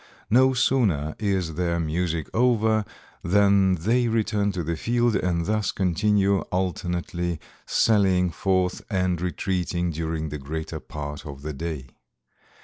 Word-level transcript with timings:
No 0.31 0.55
sooner 0.55 1.13
is 1.19 1.53
their 1.53 1.79
music 1.79 2.27
over 2.33 2.85
than 3.23 3.75
they 3.75 4.07
return 4.07 4.51
to 4.53 4.63
the 4.63 4.75
field, 4.75 5.15
and 5.15 5.45
thus 5.45 5.71
continue 5.71 6.39
alternately 6.51 7.39
sallying 7.67 8.31
forth 8.31 8.81
and 8.89 9.21
retreating 9.21 9.91
during 9.91 10.29
the 10.29 10.39
greater 10.39 10.79
part 10.79 11.23
of 11.27 11.43
the 11.43 11.53
day. 11.53 11.85